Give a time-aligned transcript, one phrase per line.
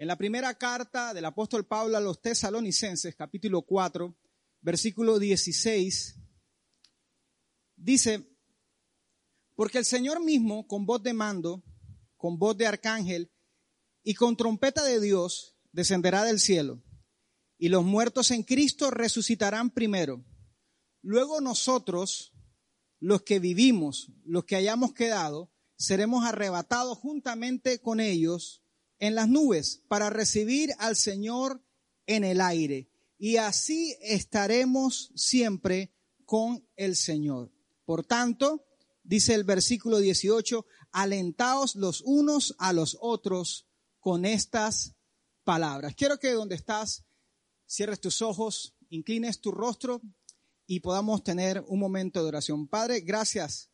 [0.00, 4.16] En la primera carta del apóstol Pablo a los tesalonicenses, capítulo 4,
[4.60, 6.20] versículo 16,
[7.74, 8.38] dice,
[9.56, 11.64] porque el Señor mismo, con voz de mando,
[12.16, 13.32] con voz de arcángel
[14.04, 16.80] y con trompeta de Dios, descenderá del cielo,
[17.58, 20.24] y los muertos en Cristo resucitarán primero.
[21.02, 22.32] Luego nosotros,
[23.00, 28.62] los que vivimos, los que hayamos quedado, seremos arrebatados juntamente con ellos
[28.98, 31.62] en las nubes para recibir al Señor
[32.06, 32.90] en el aire.
[33.18, 35.92] Y así estaremos siempre
[36.24, 37.52] con el Señor.
[37.84, 38.66] Por tanto,
[39.02, 43.66] dice el versículo 18, alentaos los unos a los otros
[43.98, 44.94] con estas
[45.44, 45.94] palabras.
[45.94, 47.04] Quiero que donde estás
[47.66, 50.00] cierres tus ojos, inclines tu rostro
[50.66, 52.68] y podamos tener un momento de oración.
[52.68, 53.70] Padre, gracias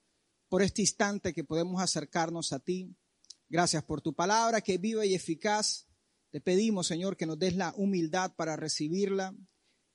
[0.48, 2.97] por este instante que podemos acercarnos a ti.
[3.55, 5.86] Gracias por tu palabra que viva y eficaz.
[6.33, 9.33] Te pedimos, Señor, que nos des la humildad para recibirla,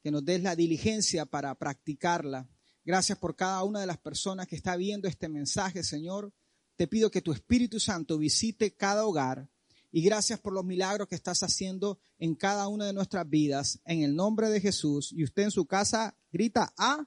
[0.01, 2.47] que nos des la diligencia para practicarla.
[2.85, 6.31] Gracias por cada una de las personas que está viendo este mensaje, Señor.
[6.77, 9.49] Te pido que tu Espíritu Santo visite cada hogar
[9.91, 13.81] y gracias por los milagros que estás haciendo en cada una de nuestras vidas.
[13.83, 15.11] En el nombre de Jesús.
[15.11, 17.05] Y usted en su casa grita a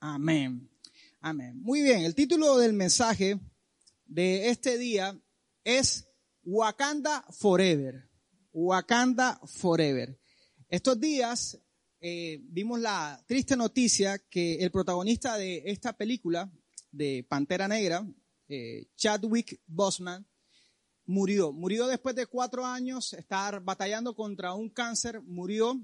[0.00, 0.68] Amén.
[1.20, 1.62] Amén.
[1.62, 3.38] Muy bien, el título del mensaje
[4.06, 5.16] de este día
[5.64, 6.06] es
[6.44, 8.08] Wakanda Forever.
[8.52, 10.18] Wakanda Forever.
[10.68, 11.58] Estos días
[12.00, 16.52] eh, vimos la triste noticia que el protagonista de esta película,
[16.92, 18.06] de Pantera Negra,
[18.48, 20.26] eh, Chadwick Boseman,
[21.06, 21.52] murió.
[21.52, 25.80] Murió después de cuatro años, estar batallando contra un cáncer, murió.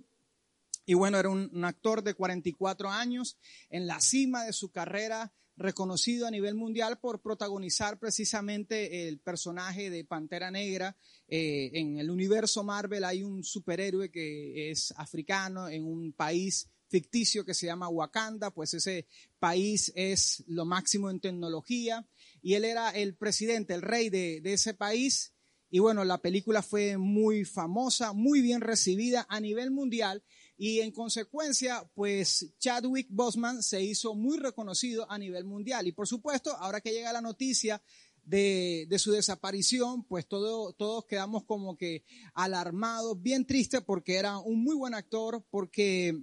[0.85, 3.39] Y bueno, era un, un actor de 44 años,
[3.71, 9.91] en la cima de su carrera, reconocido a nivel mundial por protagonizar precisamente el personaje
[9.91, 10.97] de Pantera Negra.
[11.29, 17.45] Eh, en el universo Marvel hay un superhéroe que es africano en un país ficticio
[17.45, 19.07] que se llama Wakanda, pues ese
[19.39, 22.09] país es lo máximo en tecnología
[22.41, 25.35] y él era el presidente, el rey de, de ese país.
[25.69, 30.25] Y bueno, la película fue muy famosa, muy bien recibida a nivel mundial
[30.63, 35.87] y en consecuencia, pues Chadwick Boseman se hizo muy reconocido a nivel mundial.
[35.87, 37.83] Y por supuesto, ahora que llega la noticia
[38.25, 42.05] de, de su desaparición, pues todo, todos quedamos como que
[42.35, 46.23] alarmados, bien tristes porque era un muy buen actor, porque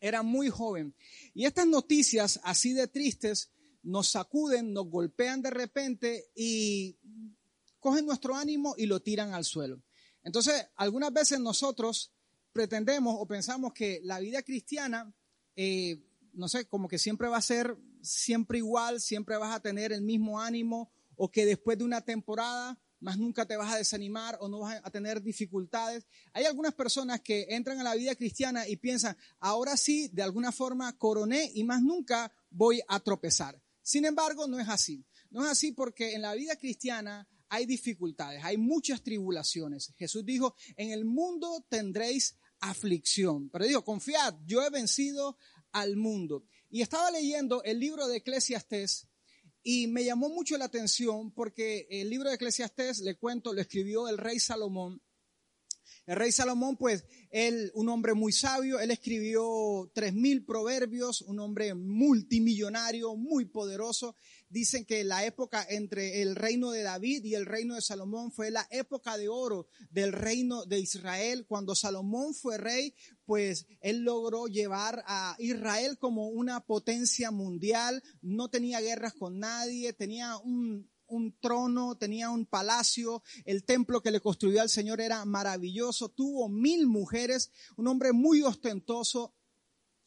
[0.00, 0.94] era muy joven.
[1.34, 3.50] Y estas noticias así de tristes
[3.82, 6.96] nos sacuden, nos golpean de repente y
[7.80, 9.82] cogen nuestro ánimo y lo tiran al suelo.
[10.22, 12.14] Entonces, algunas veces nosotros
[12.52, 15.14] pretendemos o pensamos que la vida cristiana,
[15.56, 16.02] eh,
[16.32, 20.02] no sé, como que siempre va a ser siempre igual, siempre vas a tener el
[20.02, 24.48] mismo ánimo o que después de una temporada más nunca te vas a desanimar o
[24.48, 26.06] no vas a tener dificultades.
[26.32, 30.52] Hay algunas personas que entran a la vida cristiana y piensan, ahora sí, de alguna
[30.52, 33.60] forma coroné y más nunca voy a tropezar.
[33.82, 35.04] Sin embargo, no es así.
[35.30, 39.92] No es así porque en la vida cristiana hay dificultades, hay muchas tribulaciones.
[39.98, 43.50] Jesús dijo, en el mundo tendréis aflicción.
[43.50, 45.36] Pero digo, confiad, yo he vencido
[45.72, 46.46] al mundo.
[46.70, 49.08] Y estaba leyendo el libro de Eclesiastés
[49.62, 54.08] y me llamó mucho la atención porque el libro de Eclesiastés, le cuento, lo escribió
[54.08, 55.02] el rey Salomón.
[56.06, 61.38] El rey Salomón, pues, él, un hombre muy sabio, él escribió tres mil proverbios, un
[61.38, 64.16] hombre multimillonario, muy poderoso.
[64.52, 68.50] Dicen que la época entre el reino de David y el reino de Salomón fue
[68.50, 71.46] la época de oro del reino de Israel.
[71.48, 72.94] Cuando Salomón fue rey,
[73.24, 79.94] pues él logró llevar a Israel como una potencia mundial, no tenía guerras con nadie,
[79.94, 85.24] tenía un, un trono, tenía un palacio, el templo que le construyó al Señor era
[85.24, 89.34] maravilloso, tuvo mil mujeres, un hombre muy ostentoso,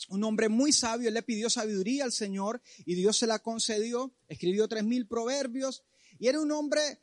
[0.09, 4.13] un hombre muy sabio, él le pidió sabiduría al Señor y Dios se la concedió,
[4.27, 5.83] escribió tres mil proverbios
[6.19, 6.99] y era un hombre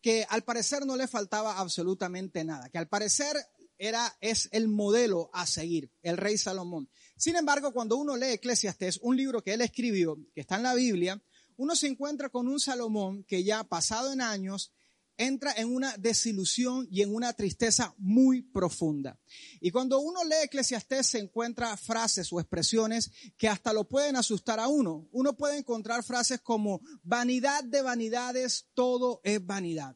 [0.00, 3.36] que al parecer no le faltaba absolutamente nada, que al parecer
[3.78, 6.90] era, es el modelo a seguir, el rey Salomón.
[7.16, 10.74] Sin embargo, cuando uno lee Eclesiastes, un libro que él escribió, que está en la
[10.74, 11.22] Biblia,
[11.56, 14.72] uno se encuentra con un Salomón que ya pasado en años
[15.20, 19.20] entra en una desilusión y en una tristeza muy profunda.
[19.60, 24.58] Y cuando uno lee Eclesiastés se encuentra frases o expresiones que hasta lo pueden asustar
[24.58, 25.10] a uno.
[25.12, 29.94] Uno puede encontrar frases como vanidad de vanidades, todo es vanidad.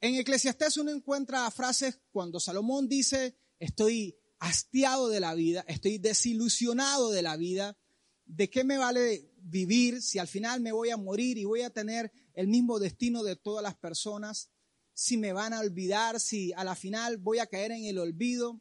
[0.00, 7.12] En Eclesiastés uno encuentra frases cuando Salomón dice, estoy hastiado de la vida, estoy desilusionado
[7.12, 7.78] de la vida,
[8.24, 11.70] ¿de qué me vale vivir si al final me voy a morir y voy a
[11.70, 14.50] tener el mismo destino de todas las personas?
[14.92, 18.60] Si me van a olvidar, si a la final voy a caer en el olvido.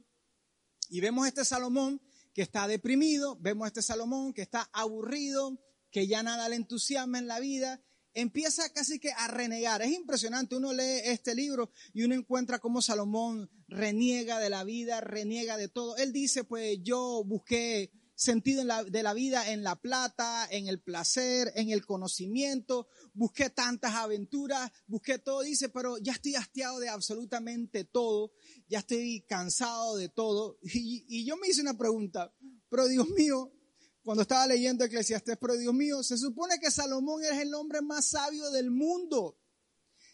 [0.90, 2.02] Y vemos este Salomón
[2.34, 5.60] que está deprimido, vemos este Salomón que está aburrido,
[5.92, 7.84] que ya nada le entusiasma en la vida
[8.14, 9.81] empieza casi que a renegar.
[9.81, 15.02] Es impresionante, uno lee este libro y uno encuentra cómo Salomón reniega de la vida,
[15.02, 15.98] reniega de todo.
[15.98, 21.51] Él dice, pues yo busqué sentido de la vida en la plata, en el placer,
[21.56, 27.83] en el conocimiento, busqué tantas aventuras, busqué todo, dice, pero ya estoy hastiado de absolutamente
[27.83, 28.31] todo,
[28.68, 30.57] ya estoy cansado de todo.
[30.62, 32.33] Y, y yo me hice una pregunta,
[32.69, 33.51] pero Dios mío,
[34.04, 38.07] cuando estaba leyendo Eclesiastés, pero Dios mío, se supone que Salomón es el hombre más
[38.07, 39.38] sabio del mundo.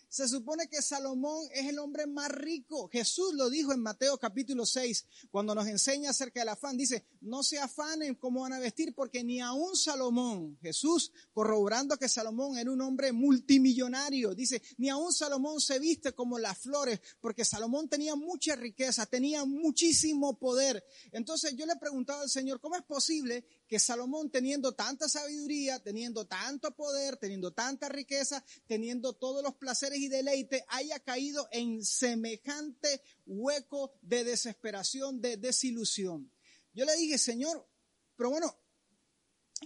[0.10, 2.90] Se supone que Salomón es el hombre más rico.
[2.92, 6.76] Jesús lo dijo en Mateo capítulo 6, cuando nos enseña acerca del afán.
[6.78, 12.10] Dice, no se afanen cómo van a vestir, porque ni aún Salomón, Jesús, corroborando que
[12.10, 17.46] Salomón era un hombre multimillonario, dice, ni aún Salomón se viste como las flores, porque
[17.46, 20.84] Salomón tenía mucha riqueza, tenía muchísimo poder.
[21.12, 26.26] Entonces yo le preguntaba al Señor, ¿cómo es posible que Salomón teniendo tanta sabiduría, teniendo
[26.26, 33.04] tanto poder, teniendo tanta riqueza, teniendo todos los placeres y deleite, haya caído en semejante
[33.28, 36.32] hueco de desesperación, de desilusión.
[36.74, 37.70] Yo le dije, Señor,
[38.16, 38.58] pero bueno,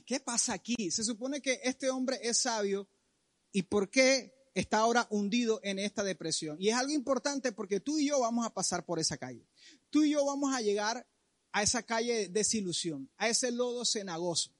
[0.06, 0.92] ¿qué pasa aquí?
[0.92, 2.90] Se supone que este hombre es sabio
[3.54, 6.58] y ¿por qué está ahora hundido en esta depresión?
[6.60, 9.48] Y es algo importante porque tú y yo vamos a pasar por esa calle.
[9.90, 11.08] Tú y yo vamos a llegar
[11.54, 14.52] a esa calle de desilusión, a ese lodo cenagoso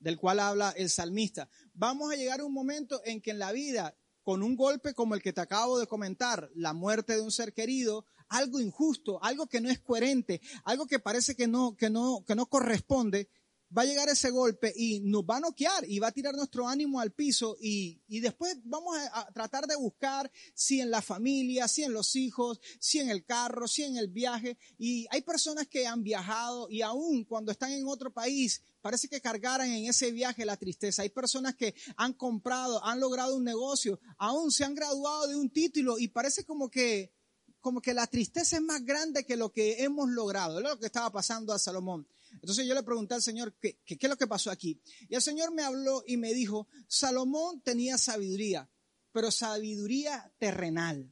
[0.00, 1.48] del cual habla el salmista.
[1.74, 5.14] Vamos a llegar a un momento en que en la vida, con un golpe como
[5.14, 9.46] el que te acabo de comentar, la muerte de un ser querido, algo injusto, algo
[9.46, 13.28] que no es coherente, algo que parece que no, que no, que no corresponde,
[13.76, 16.66] va a llegar ese golpe y nos va a noquear y va a tirar nuestro
[16.66, 21.68] ánimo al piso y, y después vamos a, tratar de buscar si en la familia,
[21.68, 24.58] si en los hijos, si en el carro, si en el viaje.
[24.78, 29.20] Y hay personas que han viajado y aún cuando están en otro país parece que
[29.20, 31.02] cargaran en ese viaje la tristeza.
[31.02, 35.50] Hay personas que han comprado, han logrado un negocio, aún se han graduado de un
[35.50, 37.12] título y parece como que
[37.60, 40.58] como que la tristeza es más grande que lo que hemos logrado.
[40.58, 42.06] Es lo que estaba pasando a Salomón.
[42.40, 44.80] Entonces yo le pregunté al Señor, ¿qué, ¿qué, es lo que pasó aquí?
[45.08, 48.70] Y el Señor me habló y me dijo, Salomón tenía sabiduría,
[49.12, 51.10] pero sabiduría terrenal.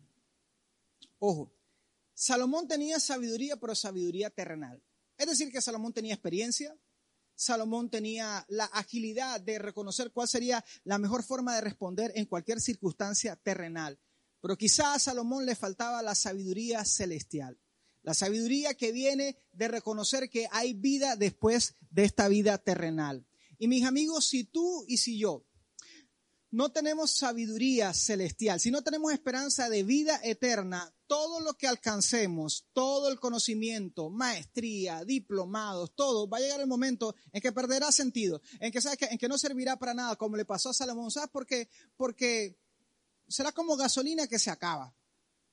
[1.19, 1.53] Ojo,
[2.15, 4.83] Salomón tenía sabiduría, pero sabiduría terrenal.
[5.17, 6.77] Es decir, que Salomón tenía experiencia,
[7.35, 12.61] Salomón tenía la agilidad de reconocer cuál sería la mejor forma de responder en cualquier
[12.61, 13.99] circunstancia terrenal.
[14.41, 17.59] Pero quizá a Salomón le faltaba la sabiduría celestial.
[18.09, 23.27] La sabiduría que viene de reconocer que hay vida después de esta vida terrenal.
[23.59, 25.45] Y mis amigos, si tú y si yo
[26.51, 32.67] no tenemos sabiduría celestial, si no tenemos esperanza de vida eterna, todo lo que alcancemos,
[32.73, 38.41] todo el conocimiento, maestría, diplomados, todo, va a llegar el momento en que perderá sentido,
[38.59, 41.11] en que, ¿sabes en que no servirá para nada, como le pasó a Salomón.
[41.11, 41.69] ¿Sabes por qué?
[41.95, 42.59] Porque
[43.29, 44.95] será como gasolina que se acaba.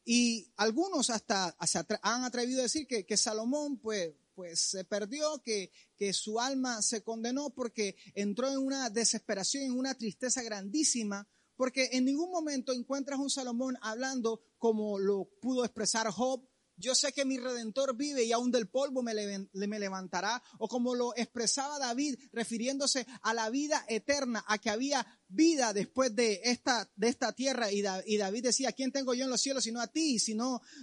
[0.06, 1.58] Y algunos hasta,
[2.04, 7.02] han atrevido a decir que, Salomón pues, pues se perdió, que, que su alma se
[7.02, 13.20] condenó porque entró en una desesperación, en una tristeza grandísima, porque en ningún momento encuentras
[13.20, 16.48] un Salomón hablando como lo pudo expresar Job,
[16.78, 19.14] yo sé que mi redentor vive y aún del polvo me,
[19.54, 20.42] me, levantará.
[20.60, 26.16] O como lo expresaba David, refiriéndose a la vida eterna, a que había vida después
[26.16, 27.72] de esta, de esta tierra.
[27.72, 30.18] Y, David decía, ¿quién tengo yo en los cielos sino a ti?
[30.18, 30.32] Y,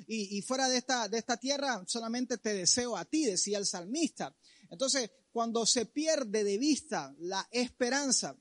[0.06, 3.66] y, y fuera de esta, de esta tierra solamente te deseo a ti, decía el
[3.66, 4.34] salmista.
[4.70, 8.36] Entonces, cuando se pierde de vista la esperanza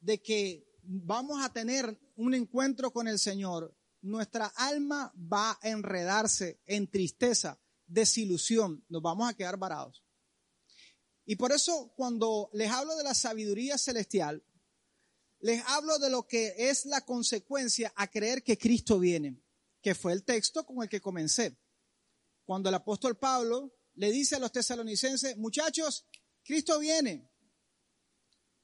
[0.00, 6.60] de que vamos a tener un encuentro con el Señor, nuestra alma va a enredarse
[6.66, 10.04] en tristeza, desilusión, nos vamos a quedar varados.
[11.26, 14.44] Y por eso cuando les hablo de la sabiduría celestial,
[15.40, 19.40] les hablo de lo que es la consecuencia a creer que Cristo viene,
[19.80, 21.56] que fue el texto con el que comencé.
[22.44, 26.06] Cuando el apóstol Pablo le dice a los tesalonicenses, muchachos,
[26.42, 27.30] Cristo viene.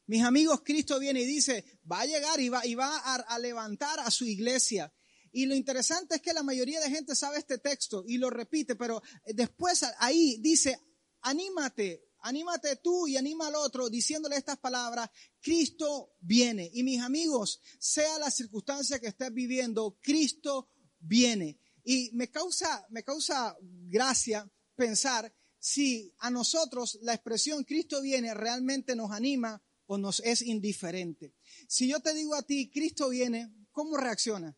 [0.06, 3.38] Mis amigos, Cristo viene y dice, va a llegar y va, y va a, a
[3.38, 4.92] levantar a su iglesia
[5.36, 8.74] Y lo interesante es que la mayoría de gente sabe este texto y lo repite,
[8.74, 10.80] pero después ahí dice,
[11.20, 15.10] anímate, anímate tú y anima al otro diciéndole estas palabras,
[15.42, 16.70] Cristo viene.
[16.72, 21.60] Y mis amigos, sea la circunstancia que estés viviendo, Cristo viene.
[21.84, 28.96] Y me causa, me causa gracia pensar si a nosotros la expresión Cristo viene realmente
[28.96, 31.34] nos anima o nos es indiferente.
[31.68, 34.56] Si yo te digo a ti, Cristo viene, ¿cómo reacciona?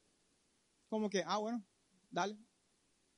[0.88, 1.64] Como que, ah, bueno,
[2.10, 2.36] dale.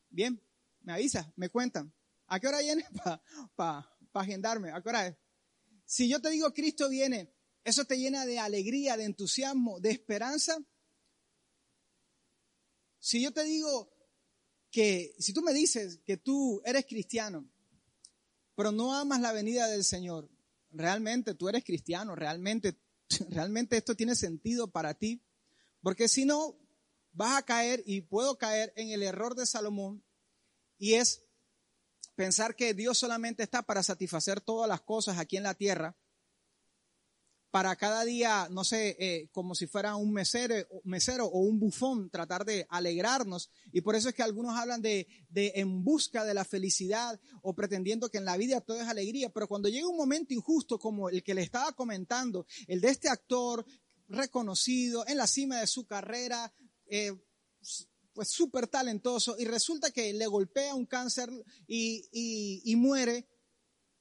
[0.09, 0.41] Bien,
[0.83, 1.93] me avisa, me cuentan.
[2.27, 2.85] ¿A qué hora viene?
[3.57, 4.71] Para agendarme.
[4.71, 5.17] ¿A qué hora es?
[5.85, 7.33] Si yo te digo Cristo viene,
[7.65, 10.57] ¿eso te llena de alegría, de entusiasmo, de esperanza?
[13.01, 13.91] Si yo te digo
[14.71, 17.51] que, si tú me dices que tú eres cristiano,
[18.55, 20.31] pero no amas la venida del Señor,
[20.71, 22.79] realmente tú eres cristiano, realmente,
[23.31, 25.23] realmente esto tiene sentido para ti,
[25.83, 26.60] porque si no,
[27.13, 30.05] vas a caer y puedo caer en el error de Salomón
[30.79, 31.25] y es
[32.15, 35.97] pensar que Dios solamente está para satisfacer todas las cosas aquí en la tierra
[37.51, 42.09] para cada día, no sé, eh, como si fuera un mesero, mesero o un bufón,
[42.09, 43.51] tratar de alegrarnos.
[43.73, 47.55] Y por eso es que algunos hablan de, de en busca de la felicidad o
[47.55, 49.31] pretendiendo que en la vida todo es alegría.
[49.31, 53.09] Pero cuando llega un momento injusto como el que le estaba comentando, el de este
[53.09, 53.67] actor
[54.09, 56.53] reconocido en la cima de su carrera,
[56.91, 57.13] eh,
[58.13, 61.31] pues súper talentoso, y resulta que le golpea un cáncer
[61.67, 63.29] y, y, y muere,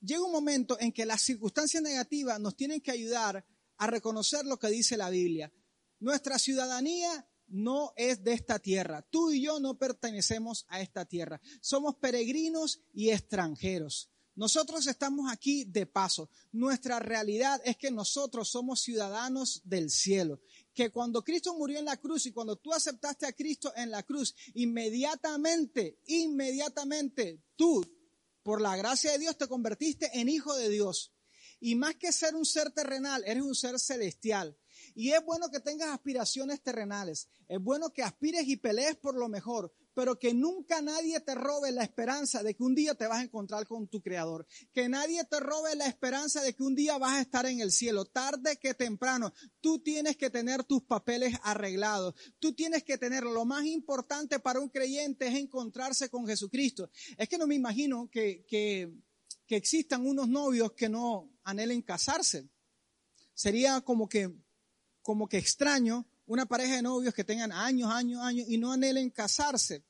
[0.01, 3.45] llega un momento en que las circunstancias negativas nos tienen que ayudar
[3.77, 5.53] a reconocer lo que dice la Biblia.
[5.99, 9.01] Nuestra ciudadanía no es de esta tierra.
[9.09, 11.41] Tú y yo no pertenecemos a esta tierra.
[11.61, 14.09] Somos peregrinos y extranjeros.
[14.35, 16.29] Nosotros estamos aquí de paso.
[16.51, 20.39] Nuestra realidad es que nosotros somos ciudadanos del cielo.
[20.79, 24.03] Que cuando Cristo murió en la cruz y cuando tú aceptaste a Cristo en la
[24.03, 27.85] cruz, inmediatamente, inmediatamente tú
[28.43, 31.11] por la gracia de Dios te convertiste en hijo de Dios.
[31.59, 34.57] Y más que ser un ser terrenal, eres un ser celestial.
[34.95, 37.27] Y es bueno que tengas aspiraciones terrenales.
[37.49, 41.73] Es bueno que aspires y pelees por lo mejor, pero que nunca nadie te robe
[41.73, 44.47] la esperanza de que un día te vas a encontrar con tu creador.
[44.71, 47.73] Que nadie te robe la esperanza de que un día vas a estar en el
[47.73, 48.05] cielo.
[48.05, 52.15] Tarde que temprano, tú tienes que tener tus papeles arreglados.
[52.39, 56.89] Tú tienes que tener lo más importante para un creyente es encontrarse con Jesucristo.
[57.17, 58.93] Es que no me imagino que, que,
[59.45, 62.47] que existan unos novios que no anhelen casarse.
[63.33, 64.33] Sería como que,
[65.01, 69.09] como que extraño una pareja de novios que tengan años, años, años y no anhelen
[69.09, 69.83] casarse.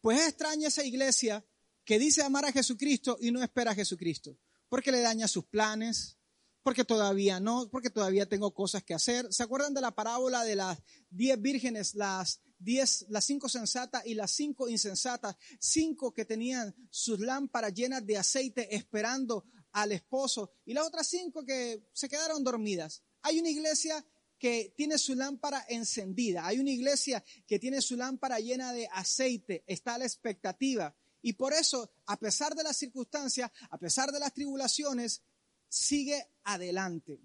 [0.00, 1.44] Pues es extraña esa iglesia
[1.84, 4.38] que dice amar a Jesucristo y no espera a Jesucristo,
[4.68, 6.18] porque le daña sus planes,
[6.62, 9.32] porque todavía no, porque todavía tengo cosas que hacer.
[9.32, 10.78] ¿Se acuerdan de la parábola de las
[11.08, 15.36] diez vírgenes, las diez, las cinco sensatas y las cinco insensatas?
[15.58, 21.44] Cinco que tenían sus lámparas llenas de aceite esperando al esposo y las otras cinco
[21.44, 23.02] que se quedaron dormidas.
[23.22, 24.04] Hay una iglesia
[24.40, 29.62] que tiene su lámpara encendida, hay una iglesia que tiene su lámpara llena de aceite,
[29.66, 30.96] está a la expectativa.
[31.20, 35.22] Y por eso, a pesar de las circunstancias, a pesar de las tribulaciones,
[35.68, 37.20] sigue adelante.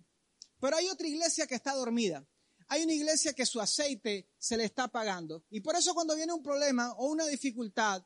[0.60, 2.28] Pero hay otra iglesia que está dormida.
[2.68, 5.46] Hay una iglesia que su aceite se le está apagando.
[5.50, 8.06] Y por eso cuando viene un problema o una dificultad,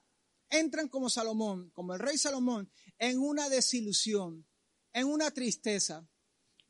[0.52, 4.46] entran como Salomón, como el rey Salomón, en una desilusión,
[4.94, 6.08] en una tristeza,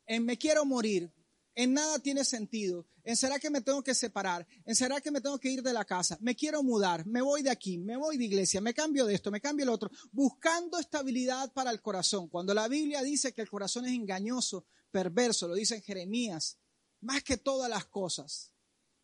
[0.06, 1.12] en me quiero morir,
[1.54, 2.86] en nada tiene sentido.
[3.02, 4.46] En será que me tengo que separar.
[4.64, 6.16] En será que me tengo que ir de la casa.
[6.20, 7.06] Me quiero mudar.
[7.06, 7.78] Me voy de aquí.
[7.78, 8.60] Me voy de iglesia.
[8.60, 9.30] Me cambio de esto.
[9.30, 9.90] Me cambio el otro.
[10.12, 12.28] Buscando estabilidad para el corazón.
[12.28, 16.58] Cuando la Biblia dice que el corazón es engañoso, perverso, lo dice en Jeremías,
[17.00, 18.52] más que todas las cosas.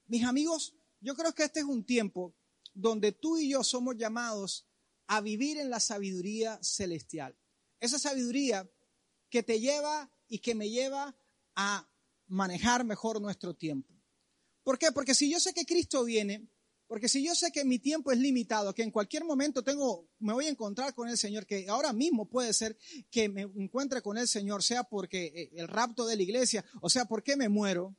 [0.06, 2.34] Mis amigos, yo creo que este es un tiempo
[2.74, 4.66] donde tú y yo somos llamados
[5.06, 7.36] a vivir en la sabiduría celestial.
[7.80, 8.68] Esa sabiduría
[9.30, 11.16] que te lleva y que me lleva
[11.54, 11.88] a
[12.26, 13.95] manejar mejor nuestro tiempo.
[14.62, 14.92] ¿Por qué?
[14.92, 16.49] Porque si yo sé que Cristo viene,
[16.88, 20.33] porque si yo sé que mi tiempo es limitado, que en cualquier momento tengo, me
[20.33, 22.76] voy a encontrar con el Señor, que ahora mismo puede ser
[23.11, 26.88] que me encuentre con el Señor, sea porque eh, el rapto de la iglesia, o
[26.88, 27.97] sea, porque me muero.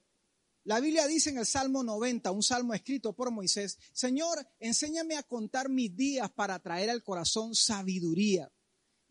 [0.63, 5.23] La Biblia dice en el Salmo 90, un salmo escrito por Moisés, Señor, enséñame a
[5.23, 8.51] contar mis días para traer al corazón sabiduría.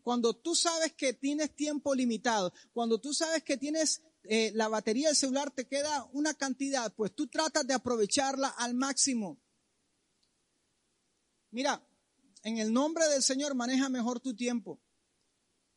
[0.03, 5.07] Cuando tú sabes que tienes tiempo limitado, cuando tú sabes que tienes eh, la batería
[5.07, 9.39] del celular te queda una cantidad, pues tú tratas de aprovecharla al máximo.
[11.51, 11.81] Mira,
[12.43, 14.81] en el nombre del Señor maneja mejor tu tiempo.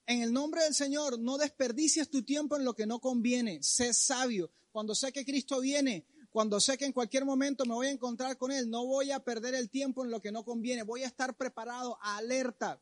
[0.06, 3.62] En el nombre del Señor no desperdicies tu tiempo en lo que no conviene.
[3.62, 4.50] Sé sabio.
[4.72, 8.36] Cuando sé que Cristo viene, cuando sé que en cualquier momento me voy a encontrar
[8.36, 11.06] con Él, no voy a perder el tiempo en lo que no conviene, voy a
[11.06, 12.80] estar preparado, alerta,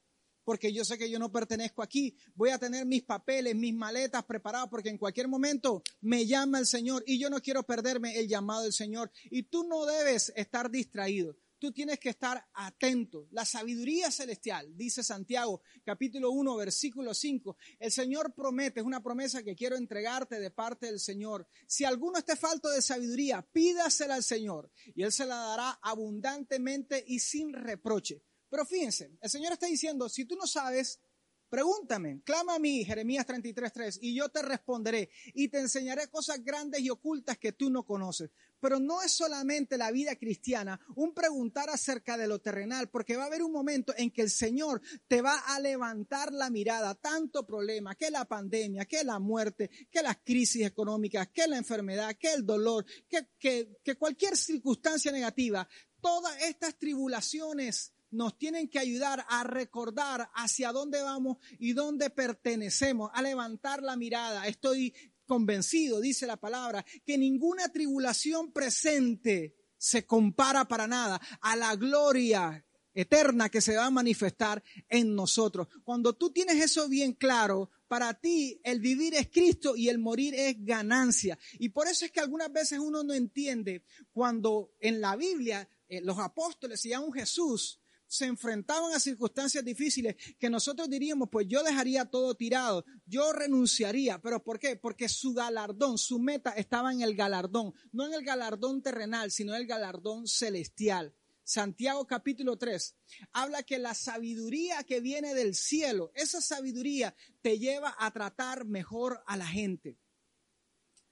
[0.49, 4.25] porque yo sé que yo no pertenezco aquí, voy a tener mis papeles, mis maletas
[4.25, 8.29] preparadas, porque en cualquier momento me llama el Señor y yo no quiero perderme el
[8.29, 9.11] llamado del Señor.
[9.25, 13.27] Y tú no debes estar distraído tú tienes que estar atento.
[13.33, 19.43] La sabiduría celestial, dice Santiago capítulo 1, versículo 5, el Señor promete, es una promesa
[19.43, 21.49] que quiero entregarte de parte del Señor.
[21.67, 27.05] Si alguno esté falto de sabiduría, pídasela al Señor y Él se la dará abundantemente
[27.07, 28.23] y sin reproche.
[28.51, 31.01] Pero fíjense, el Señor está diciendo, si tú no sabes,
[31.49, 36.81] Pregúntame, clama a mí, Jeremías 33.3, y yo te responderé y te enseñaré cosas grandes
[36.81, 38.31] y ocultas que tú no conoces.
[38.61, 43.25] Pero no es solamente la vida cristiana un preguntar acerca de lo terrenal, porque va
[43.25, 47.47] a haber un momento en que el Señor te va a levantar la mirada, tanto
[47.47, 52.35] problema, que la pandemia, que la muerte, que las crisis económicas, que la enfermedad, que
[52.35, 55.67] el dolor, que, cualquier circunstancia negativa,
[56.03, 63.11] todas estas tribulaciones nos tienen que ayudar a recordar hacia dónde vamos y dónde pertenecemos,
[63.15, 64.47] a levantar la mirada.
[64.47, 64.95] Estoy
[65.27, 72.65] convencido, dice la palabra, que ninguna tribulación presente se compara para nada a la gloria
[72.95, 75.69] eterna que se va a manifestar en nosotros.
[75.85, 80.35] Cuando tú tienes eso bien claro, para ti el vivir es Cristo y el morir
[80.35, 81.39] es ganancia.
[81.61, 86.01] Y por eso es que algunas veces uno no entiende cuando en la Biblia eh,
[86.01, 91.63] los apóstoles y aún Jesús se enfrentaban a circunstancias difíciles que nosotros diríamos, pues yo
[91.63, 94.21] dejaría todo tirado, yo renunciaría.
[94.21, 94.77] ¿Pero por qué?
[94.77, 99.55] Porque su galardón, su meta estaba en el galardón, no en el galardón terrenal, sino
[99.55, 101.15] en el galardón celestial.
[101.45, 102.97] Santiago capítulo 3
[103.33, 109.23] habla que la sabiduría que viene del cielo, esa sabiduría te lleva a tratar mejor
[109.27, 109.99] a la gente.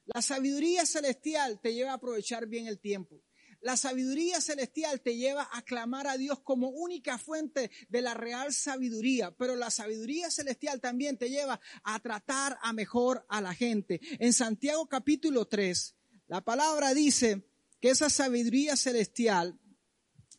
[0.04, 3.22] La sabiduría celestial te lleva a aprovechar bien el tiempo.
[3.66, 8.54] La sabiduría celestial te lleva a clamar a Dios como única fuente de la real
[8.54, 14.00] sabiduría, pero la sabiduría celestial también te lleva a tratar a mejor a la gente.
[14.20, 15.96] En Santiago capítulo 3,
[16.28, 17.42] la palabra dice
[17.80, 19.58] que esa sabiduría celestial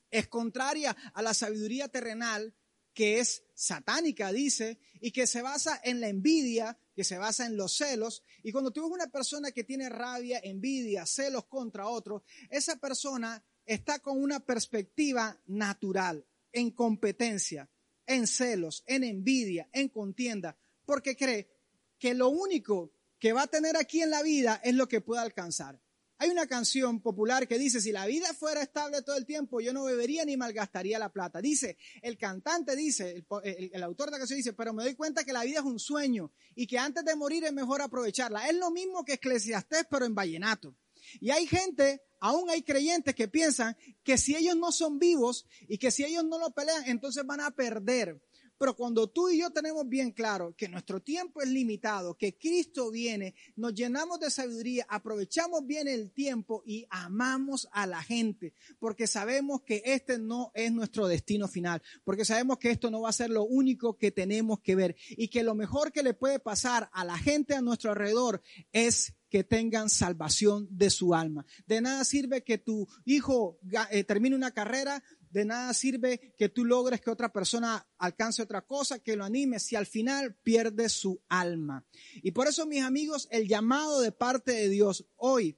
[0.09, 2.55] es contraria a la sabiduría terrenal
[2.97, 7.55] que es satánica, dice, y que se basa en la envidia, que se basa en
[7.55, 8.23] los celos.
[8.41, 13.45] Y cuando tú ves una persona que tiene rabia, envidia, celos contra otro, esa persona
[13.67, 17.69] está con una perspectiva natural, en competencia,
[18.07, 21.51] en celos, en envidia, en contienda, porque cree
[21.99, 25.21] que lo único que va a tener aquí en la vida es lo que pueda
[25.21, 25.79] alcanzar.
[26.19, 29.71] Hay una canción popular que dice, si la vida fuera estable todo el tiempo, yo
[29.71, 31.41] no bebería ni malgastaría la plata.
[31.41, 35.31] Dice, el cantante dice, el, autor de la canción dice, pero me doy cuenta que
[35.31, 38.47] la vida es un sueño y que antes de morir es mejor aprovecharla.
[38.47, 40.75] Es lo mismo que Eclesiastés, pero en vallenato.
[41.19, 45.77] Y hay gente, aún hay creyentes que piensan que si ellos no son vivos y
[45.77, 48.19] que si ellos no lo pelean, entonces van a perder.
[48.57, 52.91] Pero cuando tú y yo tenemos bien claro que nuestro tiempo es limitado, que Cristo
[52.91, 59.07] viene, nos llenamos de sabiduría, aprovechamos bien el tiempo y amamos a la gente, porque
[59.07, 63.13] sabemos que este no es nuestro destino final, porque sabemos que esto no va a
[63.13, 66.89] ser lo único que tenemos que ver y que lo mejor que le puede pasar
[66.93, 68.41] a la gente a nuestro alrededor
[68.71, 71.45] es que tengan salvación de su alma.
[71.65, 73.59] De nada sirve que tu hijo
[73.91, 78.61] eh, termine una carrera de nada sirve que tú logres que otra persona alcance otra
[78.61, 81.85] cosa, que lo anime, si al final pierde su alma.
[82.15, 85.57] Y por eso, mis amigos, el llamado de parte de Dios hoy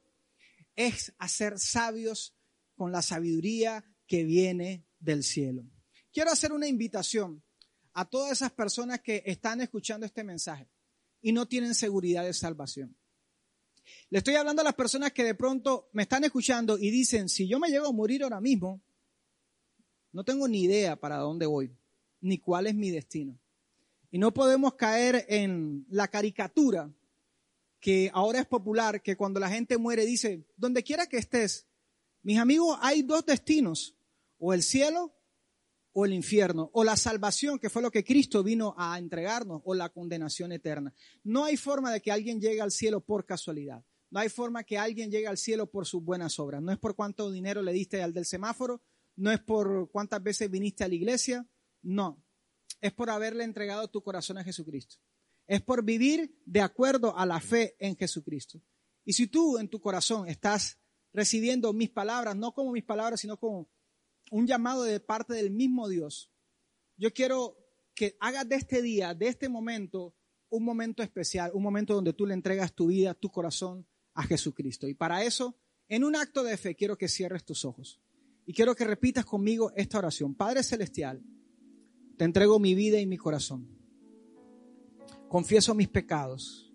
[0.76, 2.34] es a ser sabios
[2.74, 5.64] con la sabiduría que viene del cielo.
[6.12, 7.42] Quiero hacer una invitación
[7.92, 10.68] a todas esas personas que están escuchando este mensaje
[11.20, 12.96] y no tienen seguridad de salvación.
[14.08, 17.48] Le estoy hablando a las personas que de pronto me están escuchando y dicen, si
[17.48, 18.82] yo me llego a morir ahora mismo,
[20.12, 21.74] no tengo ni idea para dónde voy,
[22.20, 23.38] ni cuál es mi destino.
[24.10, 26.92] Y no podemos caer en la caricatura
[27.80, 31.66] que ahora es popular, que cuando la gente muere dice, donde quiera que estés,
[32.22, 33.96] mis amigos, hay dos destinos,
[34.38, 35.14] o el cielo
[35.92, 39.74] o el infierno, o la salvación, que fue lo que Cristo vino a entregarnos, o
[39.74, 40.94] la condenación eterna.
[41.24, 43.84] No hay forma de que alguien llegue al cielo por casualidad.
[44.10, 46.62] No hay forma que alguien llegue al cielo por sus buenas obras.
[46.62, 48.82] No es por cuánto dinero le diste al del semáforo,
[49.20, 51.46] no es por cuántas veces viniste a la iglesia,
[51.82, 52.24] no.
[52.80, 54.96] Es por haberle entregado tu corazón a Jesucristo.
[55.46, 58.62] Es por vivir de acuerdo a la fe en Jesucristo.
[59.04, 60.78] Y si tú en tu corazón estás
[61.12, 63.68] recibiendo mis palabras, no como mis palabras, sino como
[64.30, 66.32] un llamado de parte del mismo Dios,
[66.96, 67.58] yo quiero
[67.94, 70.14] que hagas de este día, de este momento,
[70.48, 74.88] un momento especial, un momento donde tú le entregas tu vida, tu corazón a Jesucristo.
[74.88, 75.58] Y para eso
[75.92, 78.00] En un acto de fe quiero que cierres tus ojos
[78.50, 80.34] y quiero que repitas conmigo esta oración.
[80.34, 81.22] Padre Celestial,
[82.16, 83.68] te entrego mi vida y mi corazón.
[85.28, 86.74] Confieso mis pecados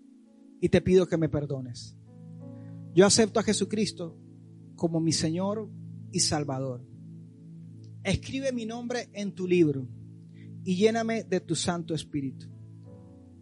[0.62, 1.98] y te pido que me perdones.
[2.94, 4.18] Yo acepto a Jesucristo
[4.78, 5.70] como mi Señor
[6.14, 6.82] y Salvador.
[8.06, 9.86] Escribe mi nombre en tu libro
[10.64, 12.48] y lléname de tu Santo Espíritu.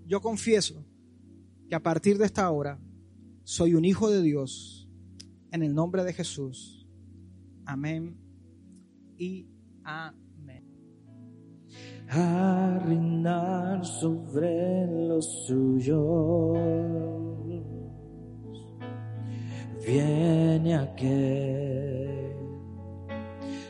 [0.08, 0.84] Yo confieso
[1.70, 2.82] que a partir de esta hora
[3.44, 4.90] soy un hijo de Dios
[5.52, 6.88] en el nombre de Jesús.
[7.68, 8.23] Amén
[9.18, 9.48] y
[9.84, 10.34] amén.
[12.10, 16.58] a reinar sobre los suyos.
[19.86, 22.36] Viene aquel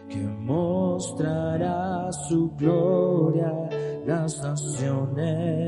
[0.10, 3.69] que mostrará su gloria a
[4.06, 5.63] las naciones.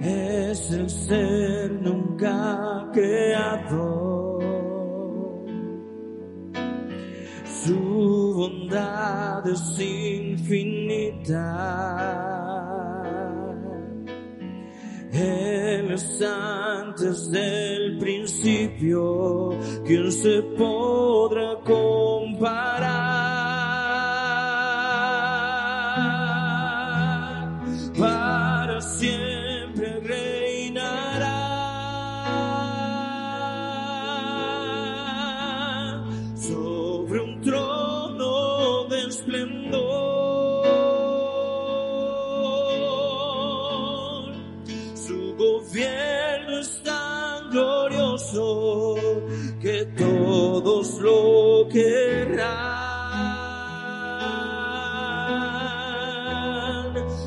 [0.00, 4.15] Es el ser nunca creado
[8.36, 11.42] bondad es infinita.
[15.10, 19.50] Él es antes del principio,
[19.86, 21.46] quien se podrá.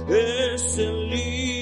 [0.09, 1.58] Es el Hijo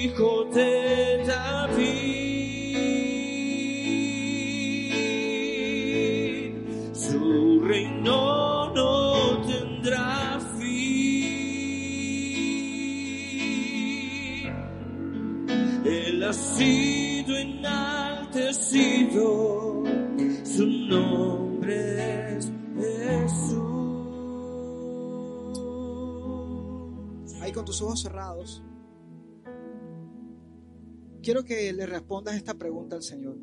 [31.28, 33.38] Quiero que le respondas esta pregunta al Señor.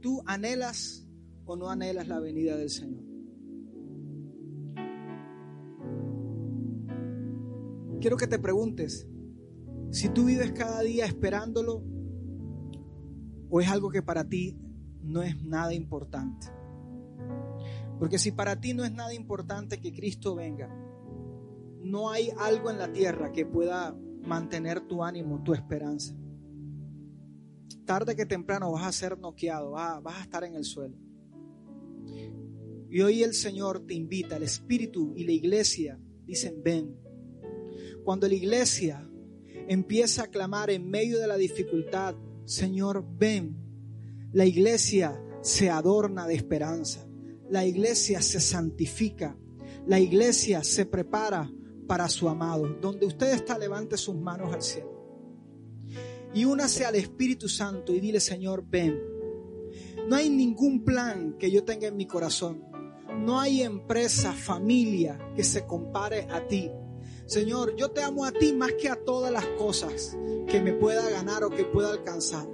[0.00, 1.06] ¿Tú anhelas
[1.44, 3.04] o no anhelas la venida del Señor?
[8.00, 9.06] Quiero que te preguntes
[9.90, 11.84] si tú vives cada día esperándolo
[13.50, 14.58] o es algo que para ti
[15.02, 16.46] no es nada importante.
[17.98, 20.74] Porque si para ti no es nada importante que Cristo venga,
[21.82, 23.94] no hay algo en la tierra que pueda
[24.26, 26.14] mantener tu ánimo, tu esperanza.
[27.84, 30.96] Tarde que temprano vas a ser noqueado, vas, a estar en el suelo.
[32.90, 36.96] Y hoy el Señor te invita, el Espíritu y la iglesia dicen, ven.
[38.04, 39.08] Cuando la iglesia
[39.68, 43.56] empieza a clamar en medio de la dificultad, Señor, ven.
[44.32, 47.06] La iglesia se adorna de esperanza.
[47.48, 49.38] La iglesia se santifica.
[49.86, 51.50] La iglesia se prepara
[51.86, 52.68] para su amado.
[52.80, 54.96] Donde usted está, levante sus manos al cielo.
[56.34, 59.00] Y únase al Espíritu Santo y dile, Señor, ven.
[60.08, 62.64] No hay ningún plan que yo tenga en mi corazón.
[63.18, 66.70] No hay empresa, familia que se compare a ti.
[67.26, 71.08] Señor, yo te amo a ti más que a todas las cosas que me pueda
[71.10, 72.46] ganar o que pueda alcanzar.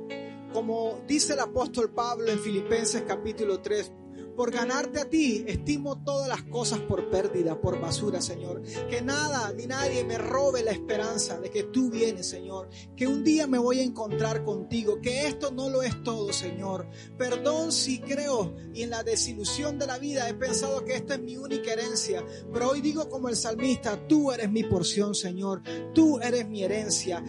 [0.53, 3.93] Como dice el apóstol Pablo en Filipenses capítulo 3,
[4.37, 8.63] por ganarte a ti, estimo todas las cosas por pérdida, por basura, Señor.
[8.89, 12.69] Que nada ni nadie me robe la esperanza de que tú vienes, Señor.
[12.97, 15.01] Que un día me voy a encontrar contigo.
[15.01, 16.89] Que esto no lo es todo, Señor.
[17.19, 21.21] Perdón si creo y en la desilusión de la vida he pensado que esta es
[21.21, 22.25] mi única herencia.
[22.53, 25.63] Pero hoy digo como el salmista, tú eres mi porción, Señor.
[25.95, 27.23] Tú eres mi herencia.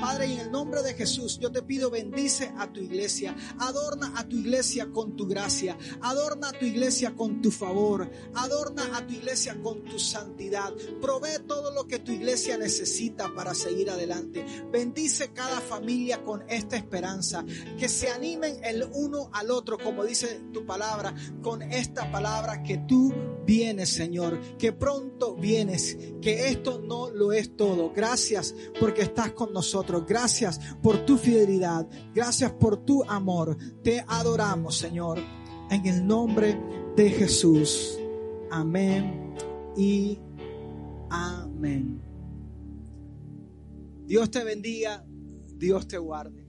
[0.00, 3.36] Padre, en el nombre de Jesús, yo te pido bendice a tu iglesia.
[3.58, 5.76] Adorna a tu iglesia con tu gracia.
[6.38, 8.08] Adorna a tu iglesia con tu favor.
[8.34, 10.72] Adorna a tu iglesia con tu santidad.
[11.00, 14.44] Provee todo lo que tu iglesia necesita para seguir adelante.
[14.70, 17.44] Bendice cada familia con esta esperanza.
[17.76, 22.78] Que se animen el uno al otro, como dice tu palabra, con esta palabra que
[22.86, 23.12] tú
[23.44, 24.38] vienes, Señor.
[24.58, 25.98] Que pronto vienes.
[26.22, 27.92] Que esto no lo es todo.
[27.92, 30.04] Gracias porque estás con nosotros.
[30.06, 31.88] Gracias por tu fidelidad.
[32.14, 33.56] Gracias por tu amor.
[33.82, 35.37] Te adoramos, Señor.
[35.70, 36.58] En el nombre
[36.96, 37.98] de Jesús.
[38.50, 39.34] Amén
[39.76, 40.18] y
[41.10, 42.00] amén.
[44.06, 45.04] Dios te bendiga,
[45.56, 46.46] Dios te guarde.